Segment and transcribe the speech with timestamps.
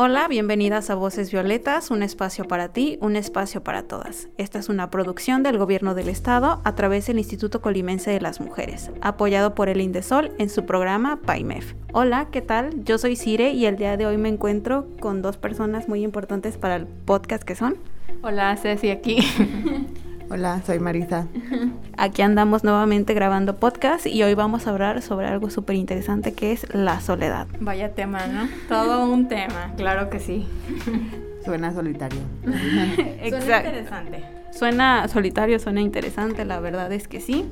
[0.00, 4.28] Hola, bienvenidas a Voces Violetas, un espacio para ti, un espacio para todas.
[4.38, 8.40] Esta es una producción del Gobierno del Estado a través del Instituto Colimense de las
[8.40, 11.74] Mujeres, apoyado por el Indesol en su programa PAIMEF.
[11.92, 12.84] Hola, ¿qué tal?
[12.84, 16.58] Yo soy Cire y el día de hoy me encuentro con dos personas muy importantes
[16.58, 17.76] para el podcast que son.
[18.22, 19.18] Hola, Ceci aquí.
[20.30, 21.26] Hola, soy Marisa.
[21.96, 26.52] Aquí andamos nuevamente grabando podcast y hoy vamos a hablar sobre algo súper interesante que
[26.52, 27.46] es la soledad.
[27.60, 28.46] Vaya tema, ¿no?
[28.68, 30.46] Todo un tema, claro que sí.
[31.46, 32.20] Suena solitario.
[32.42, 34.24] Suena interesante.
[34.50, 37.46] Suena solitario, suena interesante, la verdad es que sí.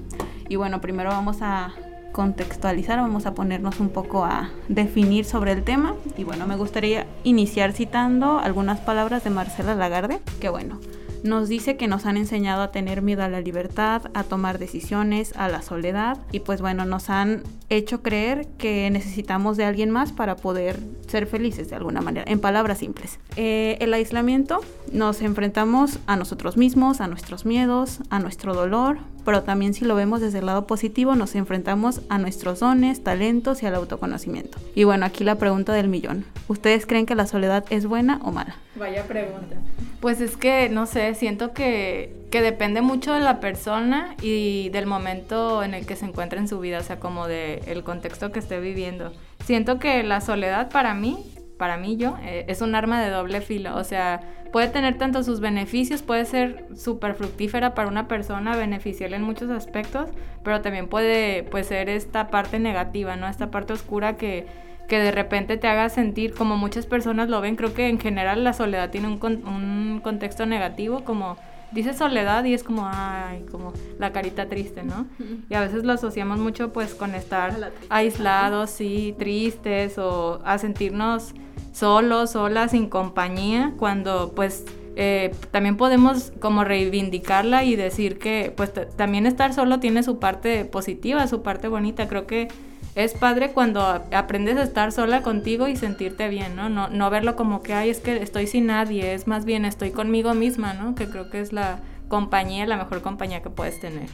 [0.50, 1.72] Y bueno, primero vamos a
[2.12, 5.94] contextualizar, vamos a ponernos un poco a definir sobre el tema.
[6.19, 10.78] Y bueno, me gustaría iniciar citando algunas palabras de Marcela Lagarde, que bueno,
[11.27, 15.32] nos dice que nos han enseñado a tener miedo a la libertad, a tomar decisiones,
[15.36, 20.12] a la soledad y pues bueno, nos han hecho creer que necesitamos de alguien más
[20.12, 23.19] para poder ser felices de alguna manera, en palabras simples.
[23.36, 24.60] Eh, el aislamiento
[24.92, 29.96] nos enfrentamos a nosotros mismos, a nuestros miedos, a nuestro dolor, pero también si lo
[29.96, 34.56] vemos desde el lado positivo nos enfrentamos a nuestros dones, talentos y al autoconocimiento.
[34.77, 36.24] Y bueno, aquí la pregunta del millón.
[36.46, 38.56] ¿Ustedes creen que la soledad es buena o mala?
[38.77, 39.56] Vaya pregunta.
[40.00, 44.86] Pues es que, no sé, siento que, que depende mucho de la persona y del
[44.86, 48.30] momento en el que se encuentra en su vida, o sea, como de el contexto
[48.30, 49.12] que esté viviendo.
[49.44, 51.19] Siento que la soledad para mí,
[51.58, 54.20] para mí yo, eh, es un arma de doble filo, o sea,
[54.52, 59.50] puede tener tanto sus beneficios, puede ser súper fructífera para una persona, beneficial en muchos
[59.50, 60.10] aspectos,
[60.42, 63.28] pero también puede, puede ser esta parte negativa, ¿no?
[63.28, 64.47] Esta parte oscura que
[64.86, 67.56] que de repente te haga sentir como muchas personas lo ven.
[67.56, 71.36] Creo que en general la soledad tiene un, un contexto negativo, como
[71.72, 75.06] dice soledad y es como, ay, como la carita triste, ¿no?
[75.49, 81.34] Y a veces lo asociamos mucho pues con estar aislados, sí, tristes o a sentirnos
[81.72, 84.65] solos, solas, sin compañía, cuando pues
[84.97, 90.65] eh, también podemos como reivindicarla y decir que pues también estar solo tiene su parte
[90.65, 92.09] positiva, su parte bonita.
[92.09, 92.49] Creo que
[92.96, 96.70] es padre cuando aprendes a estar sola contigo y sentirte bien, ¿no?
[96.70, 99.90] No, no verlo como que, ay, es que estoy sin nadie, es más bien estoy
[99.90, 100.94] conmigo misma, ¿no?
[100.94, 104.08] Que creo que es la compañía, la mejor compañía que puedes tener.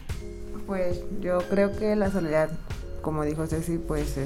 [0.66, 2.50] Pues yo creo que la soledad,
[3.02, 4.16] como dijo Ceci, pues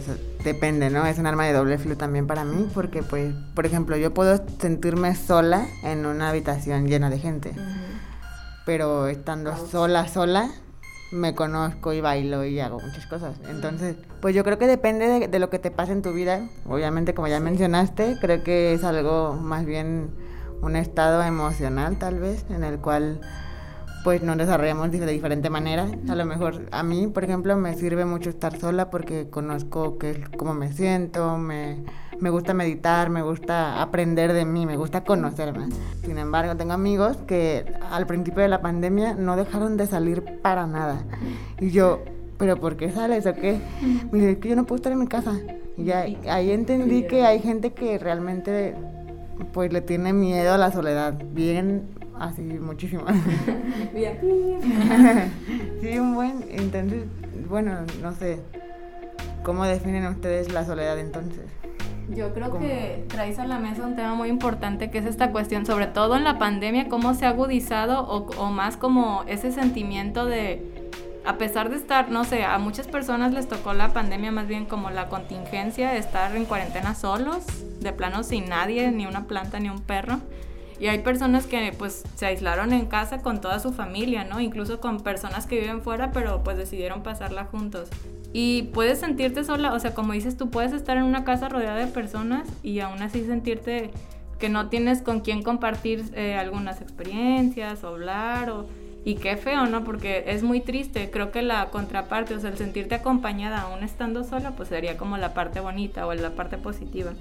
[0.43, 1.05] depende, ¿no?
[1.05, 4.43] Es un arma de doble filo también para mí, porque pues, por ejemplo, yo puedo
[4.59, 7.53] sentirme sola en una habitación llena de gente,
[8.65, 10.51] pero estando sola, sola,
[11.11, 13.37] me conozco y bailo y hago muchas cosas.
[13.49, 16.49] Entonces, pues yo creo que depende de, lo que te pase en tu vida.
[16.69, 20.11] Obviamente, como ya mencionaste, creo que es algo más bien
[20.63, 23.21] un estado emocional tal vez en el cual
[24.07, 25.89] pues nos desarrollamos de diferente manera.
[26.09, 30.23] A lo mejor a mí, por ejemplo, me sirve mucho estar sola porque conozco que,
[30.37, 31.83] cómo me siento, me,
[32.21, 35.71] me gusta meditar, me gusta aprender de mí, me gusta conocerme.
[36.05, 40.69] Sin embargo, tengo amigos que al principio de la pandemia no dejaron de salir para
[40.69, 41.03] nada.
[41.59, 42.05] Y yo,
[42.39, 43.59] ¿pero por qué sales o qué?
[44.13, 45.33] Me dice, que yo no puedo estar en mi casa.
[45.77, 48.77] Y ahí entendí que hay gente que realmente
[49.53, 51.21] pues le tiene miedo a la soledad.
[51.33, 53.05] Bien así muchísimo.
[55.81, 57.05] sí, un buen, entonces,
[57.49, 58.41] bueno, no sé,
[59.43, 61.45] ¿cómo definen ustedes la soledad entonces?
[62.09, 65.67] Yo creo que traes a la mesa un tema muy importante que es esta cuestión,
[65.67, 70.25] sobre todo en la pandemia, cómo se ha agudizado o, o más como ese sentimiento
[70.25, 70.91] de,
[71.27, 74.65] a pesar de estar, no sé, a muchas personas les tocó la pandemia más bien
[74.67, 77.45] como la contingencia de estar en cuarentena solos,
[77.81, 80.21] de plano sin nadie, ni una planta, ni un perro.
[80.79, 84.41] Y hay personas que pues se aislaron en casa con toda su familia, ¿no?
[84.41, 87.89] Incluso con personas que viven fuera, pero pues decidieron pasarla juntos.
[88.33, 91.77] Y puedes sentirte sola, o sea, como dices tú, puedes estar en una casa rodeada
[91.77, 93.91] de personas y aún así sentirte
[94.39, 98.67] que no tienes con quién compartir eh, algunas experiencias o hablar o...
[99.07, 99.85] Y qué feo, ¿no?
[99.85, 101.13] Porque es muy triste.
[101.13, 105.17] Creo que la contraparte, o sea, el sentirte acompañada aún estando sola, pues sería como
[105.17, 107.13] la parte bonita o la parte positiva.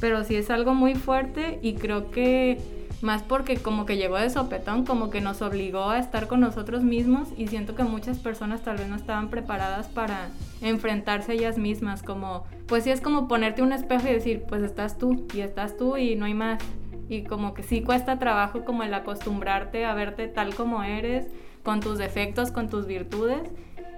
[0.00, 2.58] Pero sí es algo muy fuerte y creo que
[3.02, 6.82] más porque como que llegó de sopetón, como que nos obligó a estar con nosotros
[6.82, 11.58] mismos y siento que muchas personas tal vez no estaban preparadas para enfrentarse a ellas
[11.58, 15.40] mismas, como pues sí es como ponerte un espejo y decir, pues estás tú y
[15.40, 16.62] estás tú y no hay más.
[17.08, 21.26] y como que sí cuesta trabajo como el acostumbrarte a verte tal como eres,
[21.62, 23.50] con tus defectos, con tus virtudes.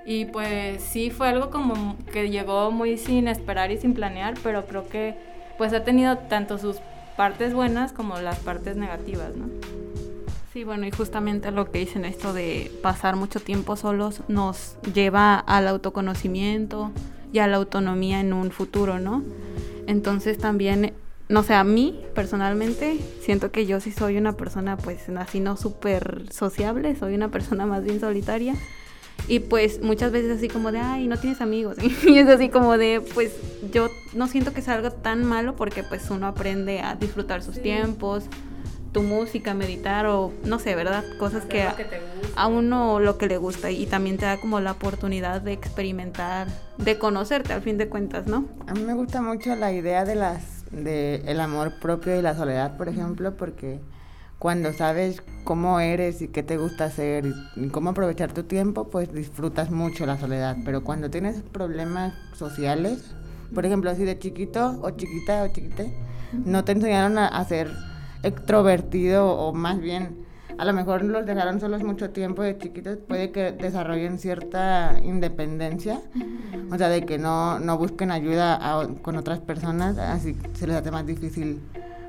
[0.07, 4.67] Y pues sí fue algo como que llegó muy sin esperar y sin planear, pero
[4.67, 5.15] creo que
[5.57, 6.81] pues ha tenido tanto sus
[7.17, 9.47] partes buenas como las partes negativas, ¿no?
[10.53, 15.35] Sí, bueno, y justamente lo que dicen esto de pasar mucho tiempo solos nos lleva
[15.37, 16.93] al autoconocimiento
[17.33, 19.25] y a la autonomía en un futuro, ¿no?
[19.89, 20.95] Entonces también,
[21.29, 25.57] no sé, a mí personalmente siento que yo sí soy una persona pues así no
[25.57, 28.55] súper sociable, soy una persona más bien solitaria.
[29.27, 31.77] Y pues muchas veces así como de, ay, no tienes amigos.
[32.07, 33.33] Y es así como de, pues
[33.73, 37.61] yo no siento que sea algo tan malo porque pues uno aprende a disfrutar sus
[37.61, 38.25] tiempos,
[38.93, 41.05] tu música, meditar o no sé, ¿verdad?
[41.19, 41.67] Cosas que,
[42.37, 46.47] a, uno lo que le gusta y también te da como la oportunidad de experimentar,
[46.79, 48.47] de conocerte al fin de cuentas, ¿no?
[48.67, 52.35] A mí me gusta mucho la idea de las de el amor propio y la
[52.35, 53.81] soledad, por ejemplo, porque
[54.45, 59.11] cuando sabes cómo eres y qué te gusta hacer y cómo aprovechar tu tiempo, pues
[59.11, 63.15] disfrutas mucho la soledad, pero cuando tienes problemas sociales,
[63.55, 65.97] por ejemplo, así de chiquito o chiquita o chiquite,
[66.45, 67.71] no te enseñaron a hacer
[68.23, 70.27] extrovertido o más bien
[70.59, 76.03] a lo mejor los dejaron solos mucho tiempo de chiquitos, puede que desarrollen cierta independencia,
[76.71, 78.61] o sea, de que no, no busquen ayuda
[79.01, 81.63] con otras personas, así se les hace más difícil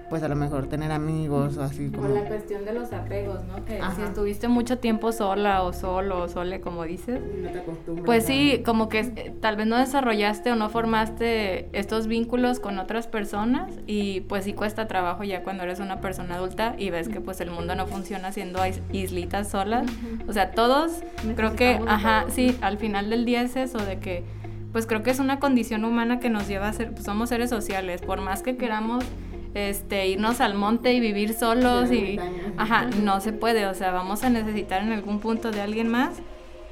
[0.10, 2.08] pues a lo mejor tener amigos o así como...
[2.10, 3.66] la cuestión de los apegos, ¿no?
[3.66, 8.06] Que si estuviste mucho tiempo sola o solo o sole, como dices, no te acostumbras
[8.06, 12.78] pues sí, como que eh, tal vez no desarrollaste o no formaste estos vínculos con
[12.78, 17.10] otras personas y pues sí cuesta trabajo ya cuando eres una persona adulta y ves
[17.10, 18.60] que pues el mundo no funciona siendo
[18.92, 19.88] islitas solas.
[20.28, 21.04] O sea, todos
[21.36, 24.24] creo que, ajá, sí, al final del día es eso de que
[24.72, 27.50] pues creo que es una condición humana que nos lleva a ser, pues somos seres
[27.50, 29.06] sociales, por más que queramos
[29.56, 32.20] este, irnos al monte y vivir solos y,
[32.58, 36.18] ajá, no se puede, o sea, vamos a necesitar en algún punto de alguien más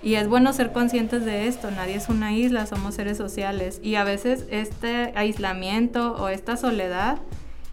[0.03, 3.95] y es bueno ser conscientes de esto, nadie es una isla, somos seres sociales y
[3.95, 7.19] a veces este aislamiento o esta soledad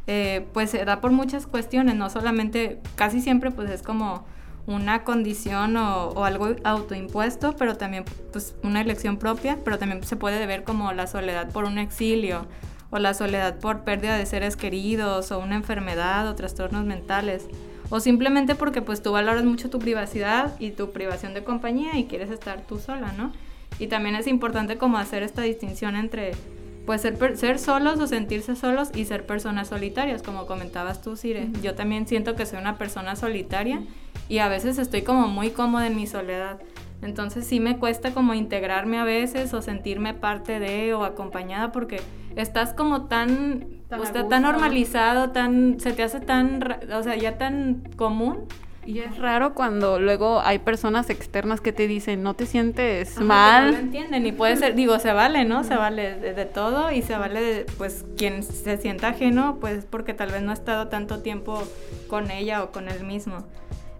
[0.07, 4.25] eh, pues se da por muchas cuestiones, no solamente, casi siempre pues es como
[4.69, 10.15] una condición o, o, algo autoimpuesto, pero también pues una elección propia, pero también se
[10.15, 12.47] puede ver como la soledad por un exilio
[12.91, 17.47] o la soledad por pérdida de seres queridos o una enfermedad o trastornos mentales
[17.91, 22.05] o simplemente porque pues tú valoras mucho tu privacidad y tu privación de compañía y
[22.05, 23.33] quieres estar tú sola, ¿no?
[23.79, 26.33] Y también es importante como hacer esta distinción entre
[26.87, 31.49] pues ser, ser solos o sentirse solos y ser personas solitarias, como comentabas tú, Sire.
[31.63, 33.83] Yo también siento que soy una persona solitaria
[34.29, 36.61] y a veces estoy como muy cómoda en mi soledad.
[37.03, 42.01] Entonces sí me cuesta como integrarme a veces o sentirme parte de o acompañada porque
[42.37, 46.63] estás como tan, tan, tan normalizado, tan, se te hace tan,
[46.93, 48.47] o sea, ya tan común.
[48.87, 53.67] Y es raro cuando luego hay personas externas que te dicen, no te sientes mal.
[53.67, 55.65] No lo entienden y puede ser, digo, se vale, ¿no?
[55.65, 60.15] Se vale de, todo y se vale, de, pues, quien se sienta ajeno, pues porque
[60.15, 61.63] tal vez no ha estado tanto tiempo
[62.09, 63.45] con ella o con él mismo.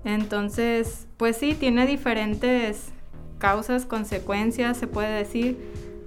[0.05, 2.89] Entonces, pues sí, tiene diferentes
[3.39, 5.59] causas, consecuencias, se puede decir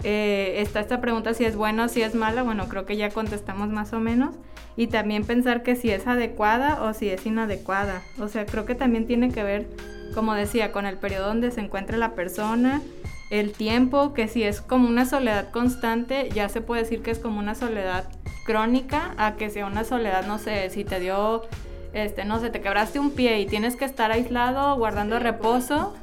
[0.04, 3.10] eh, está esta pregunta si es buena o si es mala, bueno, creo que ya
[3.10, 4.36] contestamos más o menos.
[4.76, 8.02] Y también pensar que si es adecuada o si es inadecuada.
[8.20, 9.70] O sea, creo que también tiene que ver,
[10.14, 12.82] como decía, con el periodo donde se encuentra la persona,
[13.30, 17.20] el tiempo, que si es como una soledad constante, ya se puede decir que es
[17.20, 18.06] como una soledad
[18.46, 21.44] crónica, a que sea una soledad, no sé, si te dio,
[21.94, 25.94] este, no sé, te quebraste un pie y tienes que estar aislado, guardando reposo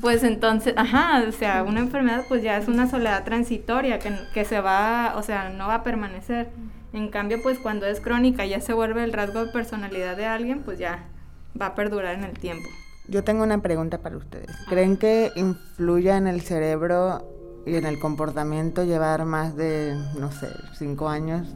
[0.00, 4.44] pues entonces, ajá, o sea, una enfermedad pues ya es una soledad transitoria que, que
[4.44, 6.48] se va, o sea, no va a permanecer.
[6.94, 10.62] En cambio, pues cuando es crónica ya se vuelve el rasgo de personalidad de alguien,
[10.62, 11.04] pues ya
[11.60, 12.68] va a perdurar en el tiempo.
[13.08, 14.50] Yo tengo una pregunta para ustedes.
[14.68, 17.28] ¿Creen que influya en el cerebro
[17.66, 21.54] y en el comportamiento llevar más de, no sé, cinco años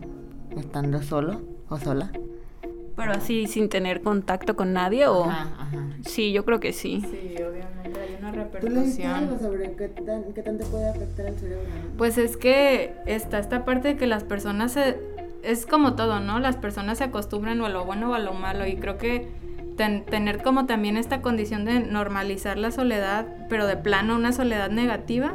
[0.57, 2.11] estando solo o sola?
[2.97, 5.25] Pero así sin tener contacto con nadie o...
[5.25, 5.87] Ajá, ajá.
[6.05, 7.03] Sí, yo creo que sí.
[7.03, 9.29] Sí, obviamente hay una repercusión.
[9.29, 11.65] ¿Tú sobre qué, tan, qué tanto puede afectar al cerebro?
[11.99, 14.99] Pues es que está esta parte de que las personas se...
[15.43, 16.41] Es como todo, ¿no?
[16.41, 19.29] Las personas se acostumbran o a lo bueno o a lo malo y creo que
[19.77, 25.35] tener como también esta condición de normalizar la soledad, pero de plano una soledad negativa,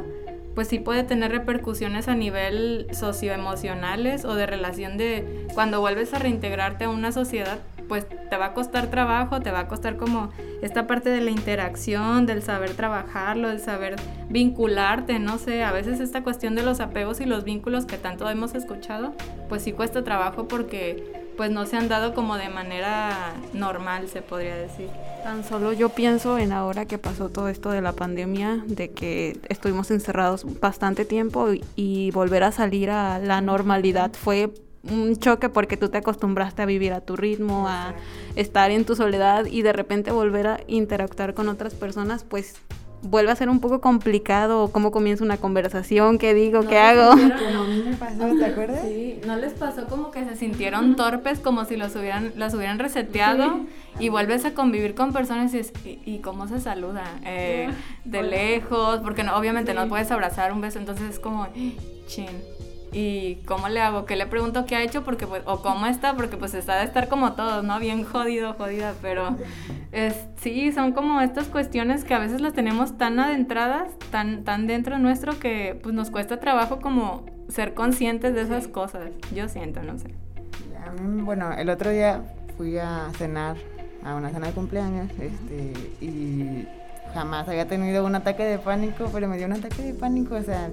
[0.54, 6.18] pues sí puede tener repercusiones a nivel socioemocionales o de relación de cuando vuelves a
[6.18, 10.30] reintegrarte a una sociedad, pues te va a costar trabajo, te va a costar como
[10.62, 13.96] esta parte de la interacción, del saber trabajarlo, del saber
[14.28, 18.28] vincularte, no sé, a veces esta cuestión de los apegos y los vínculos que tanto
[18.30, 19.12] hemos escuchado,
[19.48, 24.22] pues sí cuesta trabajo porque pues no se han dado como de manera normal, se
[24.22, 24.88] podría decir.
[25.22, 29.38] Tan solo yo pienso en ahora que pasó todo esto de la pandemia, de que
[29.48, 34.52] estuvimos encerrados bastante tiempo y, volver a salir a la normalidad fue
[34.82, 37.94] un choque porque tú te acostumbraste a vivir a tu ritmo, a
[38.34, 42.56] estar en tu soledad y de repente volver a interactuar con otras personas, pues
[43.02, 47.10] vuelve a ser un poco complicado cómo comienza una conversación, qué digo, qué hago.
[47.10, 48.80] Como a mí me pasó, ¿te acuerdas?
[48.82, 52.78] Sí, ¿no les pasó como que se sintieron torpes, como si los hubieran, las hubieran
[52.78, 53.60] reseteado
[53.98, 57.04] y vuelves a convivir con personas y, y, cómo se saluda?
[57.24, 57.68] Eh,
[58.04, 61.48] de lejos, porque no, obviamente no puedes abrazar un beso, entonces es como,
[62.06, 62.28] chin
[62.92, 66.14] y cómo le hago, qué le pregunto qué ha hecho porque pues, o cómo está,
[66.14, 67.78] porque pues está de estar como todos, ¿no?
[67.78, 69.36] Bien jodido, jodida, pero
[69.92, 74.66] es, sí, son como estas cuestiones que a veces las tenemos tan adentradas, tan, tan
[74.66, 79.82] dentro nuestro que pues nos cuesta trabajo como ser conscientes de esas cosas, yo siento,
[79.82, 80.08] no sé.
[81.24, 82.22] bueno, el otro día
[82.58, 83.56] fui a cenar,
[84.04, 86.66] a una cena de cumpleaños, este, y
[87.14, 90.42] jamás había tenido un ataque de pánico, pero me dio un ataque de pánico, o
[90.42, 90.68] sea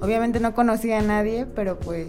[0.00, 2.08] Obviamente no conocía a nadie, pero pues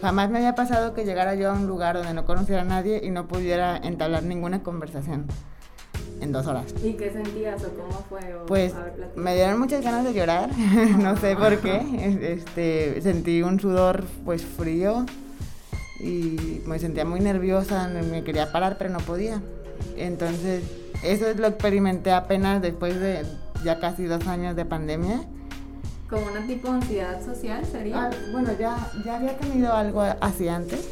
[0.00, 3.00] jamás me había pasado que llegara yo a un lugar donde no conociera a nadie
[3.02, 5.26] y no pudiera entablar ninguna conversación
[6.20, 6.74] en dos horas.
[6.82, 8.20] ¿Y qué sentías o cómo fue?
[8.46, 8.74] pues
[9.16, 10.50] me dieron muchas ganas de llorar,
[10.98, 11.82] no sé por qué.
[12.32, 15.04] Este, sentí un sudor pues frío
[16.00, 19.42] y me sentía muy nerviosa, me quería parar pero no podía.
[19.96, 20.62] Entonces
[21.02, 23.24] eso es lo experimenté apenas después de
[23.64, 25.20] ya casi dos años de pandemia
[26.12, 28.04] como una tipo de ansiedad social sería.
[28.04, 30.86] Ah, bueno, ya, ya había tenido algo así antes,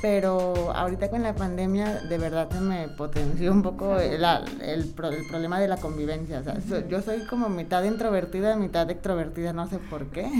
[0.00, 4.24] pero ahorita con la pandemia de verdad se me potenció un poco el,
[4.62, 6.40] el, problema de la convivencia.
[6.40, 10.30] O sea, yo soy como mitad introvertida, mitad extrovertida, no sé por qué.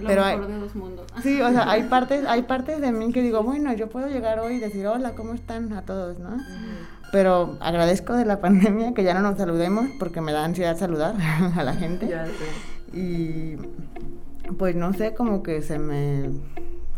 [0.00, 1.06] Lo pero mejor de dos mundos.
[1.22, 4.40] Sí, o sea, hay partes, hay partes de mí que digo, bueno, yo puedo llegar
[4.40, 6.38] hoy y decir, hola, ¿cómo están a todos, no?
[7.12, 11.16] Pero agradezco de la pandemia que ya no nos saludemos porque me da ansiedad saludar
[11.54, 12.08] a la gente.
[12.08, 12.71] Ya sé.
[12.92, 13.56] Y
[14.58, 16.30] pues no sé, como que se me,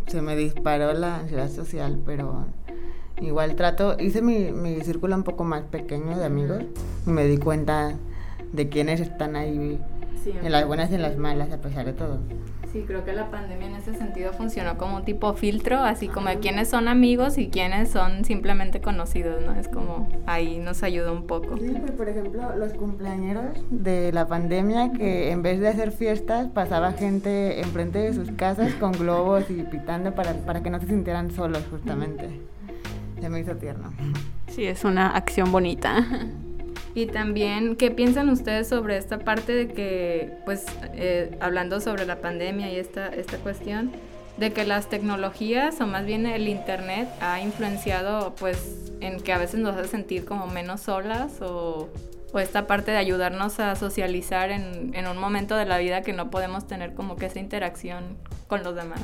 [0.07, 2.47] se me disparó la ansiedad social, pero
[3.21, 6.63] igual trato, hice mi, mi círculo un poco más pequeño de amigos.
[7.07, 7.95] Y me di cuenta
[8.53, 9.81] de quiénes están ahí
[10.27, 12.19] en las buenas y en las malas a pesar de todo.
[12.73, 16.29] Sí, creo que la pandemia en ese sentido funcionó como un tipo filtro, así como
[16.29, 19.55] de quiénes son amigos y quiénes son simplemente conocidos, ¿no?
[19.55, 21.57] Es como ahí nos ayuda un poco.
[21.57, 26.49] Sí, pues por ejemplo, los cumpleañeros de la pandemia que en vez de hacer fiestas
[26.49, 30.89] pasaba gente enfrente de sus casas con globos y pitando para, para que no se
[30.89, 32.41] sintieran solos justamente.
[33.21, 33.93] Se me hizo tierno.
[34.49, 36.05] Sí, es una acción bonita.
[36.95, 42.21] Y también, ¿qué piensan ustedes sobre esta parte de que, pues, eh, hablando sobre la
[42.21, 43.91] pandemia y esta, esta cuestión,
[44.37, 49.39] de que las tecnologías o más bien el internet ha influenciado, pues, en que a
[49.39, 51.89] veces nos hace sentir como menos solas o,
[52.33, 56.13] o esta parte de ayudarnos a socializar en, en un momento de la vida que
[56.13, 59.01] no podemos tener como que esa interacción con los demás?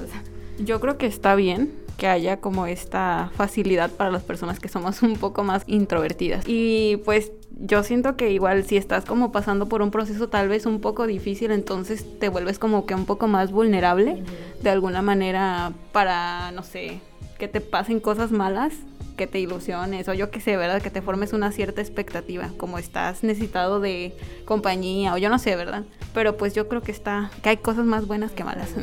[0.58, 5.02] Yo creo que está bien que haya como esta facilidad para las personas que somos
[5.02, 6.44] un poco más introvertidas.
[6.46, 10.66] Y pues yo siento que igual si estás como pasando por un proceso tal vez
[10.66, 14.22] un poco difícil, entonces te vuelves como que un poco más vulnerable
[14.62, 17.00] de alguna manera para, no sé,
[17.38, 18.72] que te pasen cosas malas,
[19.16, 20.80] que te ilusiones o yo qué sé, ¿verdad?
[20.80, 25.56] Que te formes una cierta expectativa, como estás necesitado de compañía o yo no sé,
[25.56, 25.84] ¿verdad?
[26.14, 28.70] Pero pues yo creo que está, que hay cosas más buenas que malas.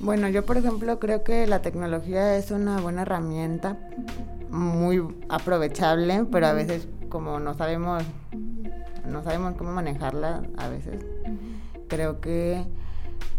[0.00, 3.78] Bueno, yo por ejemplo creo que la tecnología es una buena herramienta,
[4.50, 8.02] muy aprovechable, pero a veces como no sabemos,
[9.08, 11.00] no sabemos cómo manejarla a veces,
[11.86, 12.64] creo que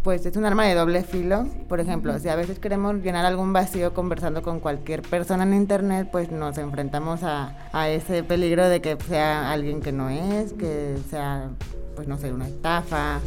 [0.02, 1.46] pues es un arma de doble filo.
[1.68, 6.08] Por ejemplo, si a veces queremos llenar algún vacío conversando con cualquier persona en internet,
[6.10, 10.96] pues nos enfrentamos a, a ese peligro de que sea alguien que no es, que
[11.10, 11.50] sea,
[11.98, 13.20] pues no sé, una estafa,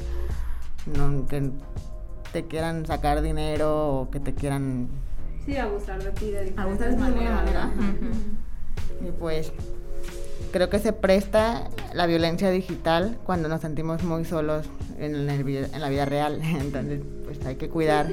[1.28, 1.50] que
[2.32, 4.88] te quieran sacar dinero o que te quieran...
[5.44, 6.98] Sí, abusar de ti de maneras.
[6.98, 7.70] Manera.
[9.00, 9.52] Y pues
[10.50, 14.66] creo que se presta la violencia digital cuando nos sentimos muy solos
[14.98, 16.40] en, en la vida real.
[16.60, 18.06] Entonces, pues hay que cuidar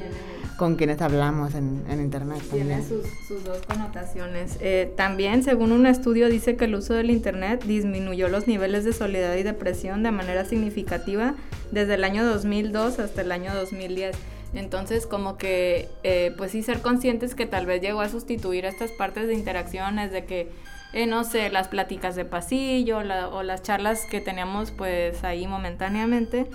[0.56, 2.42] con quienes hablamos en, en Internet.
[2.50, 4.56] Tiene sus, sus, dos connotaciones.
[4.60, 8.92] Eh, también, según un estudio, dice que el uso del Internet disminuyó los niveles de
[8.92, 11.34] soledad y depresión de manera significativa
[11.72, 14.16] desde el año 2002 hasta el año 2010.
[14.54, 18.90] Entonces, como que, eh, pues sí, ser conscientes que tal vez llegó a sustituir estas
[18.92, 20.48] partes de interacciones, de que
[20.96, 26.46] eh, no sé, las pláticas de pasillo o las charlas que teníamos pues ahí momentáneamente,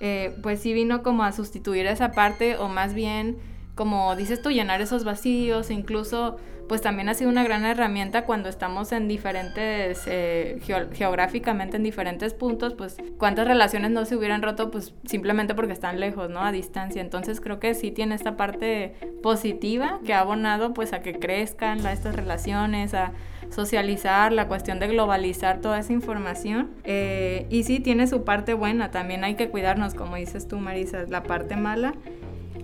[0.00, 3.38] eh, pues sí vino como a sustituir esa parte o más bien
[3.74, 6.38] como dices tú, llenar esos vacíos, incluso
[6.68, 10.58] pues también ha sido una gran herramienta cuando estamos en diferentes, eh,
[10.92, 16.00] geográficamente en diferentes puntos, pues cuántas relaciones no se hubieran roto pues simplemente porque están
[16.00, 16.40] lejos, ¿no?
[16.40, 17.00] A distancia.
[17.00, 21.86] Entonces creo que sí tiene esta parte positiva que ha abonado pues a que crezcan
[21.86, 23.12] estas relaciones, a
[23.50, 26.70] socializar, la cuestión de globalizar toda esa información.
[26.84, 31.04] Eh, y sí tiene su parte buena, también hay que cuidarnos, como dices tú, Marisa,
[31.08, 31.94] la parte mala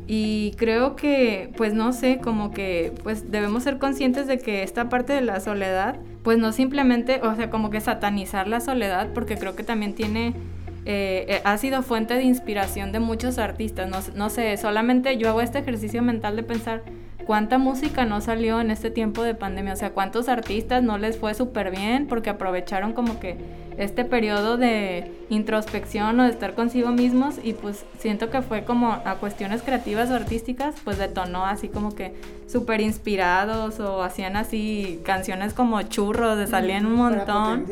[0.07, 4.89] y creo que, pues no sé, como que pues debemos ser conscientes de que esta
[4.89, 9.37] parte de la soledad, pues no simplemente, o sea, como que satanizar la soledad, porque
[9.37, 10.35] creo que también tiene,
[10.87, 13.89] eh, ha sido fuente de inspiración de muchos artistas.
[13.89, 16.83] No, no sé, solamente yo hago este ejercicio mental de pensar
[17.25, 21.17] cuánta música no salió en este tiempo de pandemia, o sea, cuántos artistas no les
[21.17, 23.37] fue súper bien porque aprovecharon como que
[23.85, 28.93] este periodo de introspección o de estar consigo mismos y pues siento que fue como
[28.93, 32.15] a cuestiones creativas o artísticas, pues detonó así como que
[32.47, 37.67] súper inspirados o hacían así canciones como churros, de salían un montón.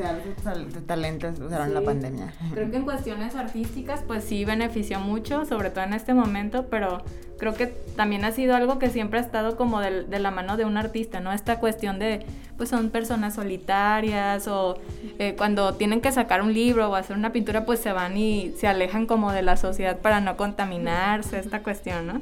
[0.73, 2.33] Sus talentos usaron la pandemia.
[2.53, 7.03] Creo que en cuestiones artísticas pues sí benefició mucho, sobre todo en este momento, pero
[7.39, 10.57] creo que también ha sido algo que siempre ha estado como de, de la mano
[10.57, 11.33] de un artista, ¿no?
[11.33, 12.27] Esta cuestión de
[12.61, 14.77] pues son personas solitarias o
[15.19, 18.53] eh, cuando tienen que sacar un libro o hacer una pintura pues se van y
[18.59, 22.21] se alejan como de la sociedad para no contaminarse, esta cuestión, ¿no?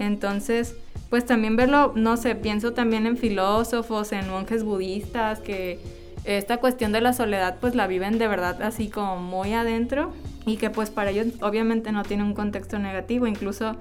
[0.00, 0.74] Entonces,
[1.08, 5.78] pues también verlo, no sé, pienso también en filósofos, en monjes budistas que
[6.24, 10.12] esta cuestión de la soledad pues la viven de verdad así como muy adentro
[10.46, 13.76] y que pues para ellos obviamente no tiene un contexto negativo, incluso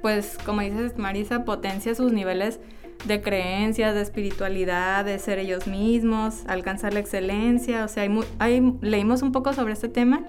[0.00, 2.60] pues como dices Marisa, potencia sus niveles
[3.06, 7.84] de creencias, de espiritualidad, de ser ellos mismos, alcanzar la excelencia.
[7.84, 8.08] O sea,
[8.38, 10.22] hay, leímos un poco sobre este tema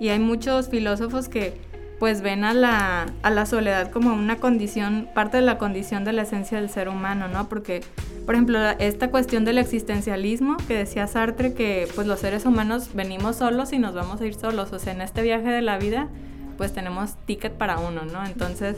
[0.00, 1.54] y hay muchos filósofos que
[1.98, 6.12] pues ven a la, a la soledad como una condición, parte de la condición de
[6.12, 7.48] la esencia del ser humano, ¿no?
[7.48, 7.80] Porque,
[8.26, 13.36] por ejemplo, esta cuestión del existencialismo que decía Sartre, que pues los seres humanos venimos
[13.36, 16.08] solos y nos vamos a ir solos, o sea, en este viaje de la vida
[16.56, 18.24] pues tenemos ticket para uno, ¿no?
[18.24, 18.76] Entonces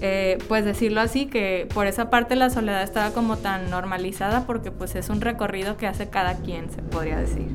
[0.00, 4.70] eh, pues decirlo así, que por esa parte la soledad estaba como tan normalizada porque
[4.70, 7.48] pues es un recorrido que hace cada quien, se podría decir.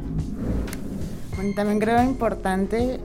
[1.35, 2.99] Bueno, también creo importante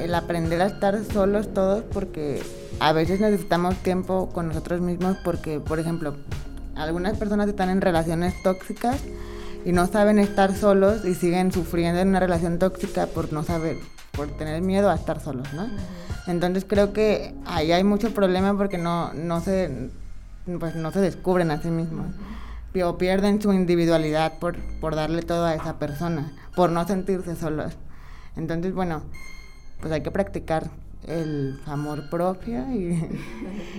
[0.00, 2.42] el aprender a estar solos todos porque
[2.80, 6.14] a veces necesitamos tiempo con nosotros mismos porque, por ejemplo,
[6.74, 9.00] algunas personas están en relaciones tóxicas
[9.64, 13.76] y no saben estar solos y siguen sufriendo en una relación tóxica por no saber,
[14.16, 15.68] por tener miedo a estar solos, ¿no?
[16.26, 19.90] Entonces creo que ahí hay mucho problema porque no, no, se,
[20.58, 22.06] pues no se descubren a sí mismos.
[22.84, 27.72] O pierden su individualidad por, por darle todo a esa persona, por no sentirse solos.
[28.36, 29.02] Entonces, bueno,
[29.80, 30.68] pues hay que practicar
[31.06, 33.08] el amor propio y,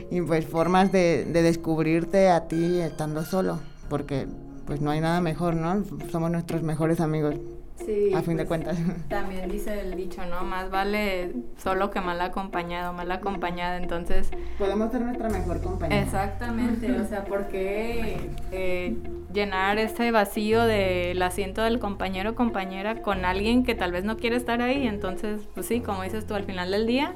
[0.12, 4.28] y pues formas de, de, descubrirte a ti estando solo, porque
[4.65, 5.84] pues no hay nada mejor, ¿no?
[6.12, 7.36] Somos nuestros mejores amigos.
[7.85, 8.77] Sí, a fin de pues, cuentas.
[9.09, 10.43] También dice el dicho, ¿no?
[10.43, 14.29] Más vale solo que mal acompañado, mal acompañada, entonces...
[14.57, 16.01] Podemos ser nuestra mejor compañía.
[16.01, 18.17] Exactamente, o sea, ¿por qué
[18.51, 18.97] eh,
[19.33, 24.17] llenar ese vacío del asiento del compañero o compañera con alguien que tal vez no
[24.17, 24.87] quiere estar ahí?
[24.87, 27.13] Entonces, pues sí, como dices tú, al final del día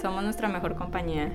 [0.00, 1.32] somos nuestra mejor compañía.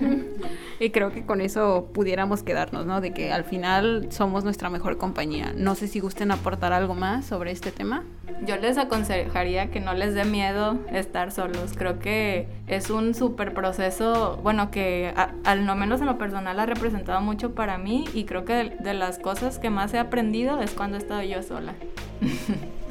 [0.80, 3.00] y creo que con eso pudiéramos quedarnos, ¿no?
[3.00, 5.52] De que al final somos nuestra mejor compañía.
[5.56, 8.04] No sé si gusten aportar algo más sobre este tema.
[8.46, 11.72] Yo les aconsejaría que no les dé miedo estar solos.
[11.76, 15.14] Creo que es un súper proceso, bueno, que
[15.44, 18.70] al no menos en lo personal ha representado mucho para mí y creo que de,
[18.80, 21.74] de las cosas que más he aprendido es cuando he estado yo sola.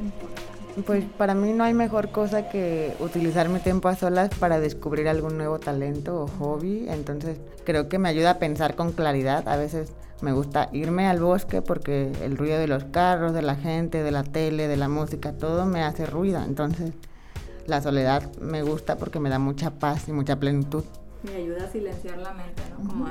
[0.85, 5.09] Pues para mí no hay mejor cosa que utilizar mi tiempo a solas para descubrir
[5.09, 6.85] algún nuevo talento o hobby.
[6.87, 9.47] Entonces creo que me ayuda a pensar con claridad.
[9.49, 13.55] A veces me gusta irme al bosque porque el ruido de los carros, de la
[13.55, 16.41] gente, de la tele, de la música, todo me hace ruido.
[16.41, 16.93] Entonces
[17.67, 20.83] la soledad me gusta porque me da mucha paz y mucha plenitud.
[21.23, 22.87] Me ayuda a silenciar la mente, ¿no?
[22.87, 23.07] Como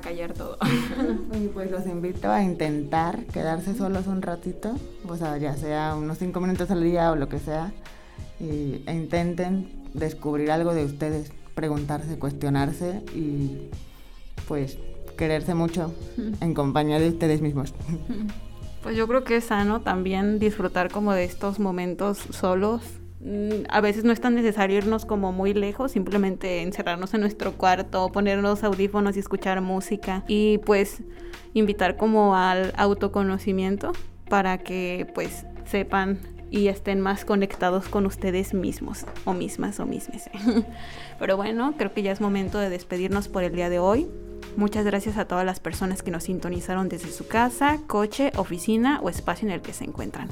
[0.00, 0.58] callar todo.
[1.32, 4.76] y pues los invito a intentar quedarse solos un ratito,
[5.08, 7.72] o sea, ya sea unos cinco minutos al día o lo que sea,
[8.40, 13.70] y, e intenten descubrir algo de ustedes, preguntarse, cuestionarse y
[14.46, 14.78] pues
[15.16, 15.94] quererse mucho
[16.40, 17.74] en compañía de ustedes mismos.
[18.82, 22.82] Pues yo creo que es sano también disfrutar como de estos momentos solos
[23.68, 28.10] a veces no es tan necesario irnos como muy lejos, simplemente encerrarnos en nuestro cuarto,
[28.12, 31.02] ponernos audífonos y escuchar música y pues
[31.54, 33.92] invitar como al autoconocimiento
[34.28, 36.18] para que pues sepan
[36.50, 40.30] y estén más conectados con ustedes mismos o mismas o mismes.
[41.18, 44.06] Pero bueno, creo que ya es momento de despedirnos por el día de hoy.
[44.56, 49.08] Muchas gracias a todas las personas que nos sintonizaron desde su casa, coche, oficina o
[49.08, 50.28] espacio en el que se encuentran.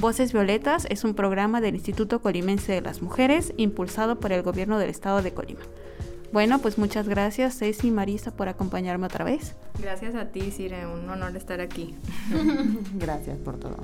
[0.00, 4.78] Voces Violetas es un programa del Instituto Colimense de las Mujeres impulsado por el gobierno
[4.78, 5.62] del estado de Colima.
[6.32, 9.56] Bueno, pues muchas gracias Ceci y Marisa por acompañarme otra vez.
[9.80, 11.96] Gracias a ti, Sire, un honor estar aquí.
[12.94, 13.76] Gracias por todo.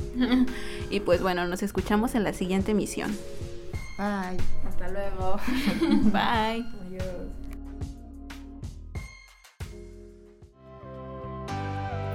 [0.88, 3.10] y pues bueno, nos escuchamos en la siguiente emisión.
[3.98, 4.38] Bye.
[4.68, 5.36] Hasta luego.
[6.12, 6.64] Bye.
[6.86, 7.06] Adiós.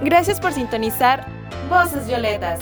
[0.02, 1.28] Gracias por sintonizar
[1.70, 2.62] Voces Violetas.